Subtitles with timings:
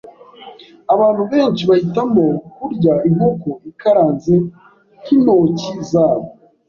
[0.93, 2.25] Abantu benshi bahitamo
[2.57, 4.33] kurya inkoko ikaranze
[5.03, 6.27] n'intoki zabo.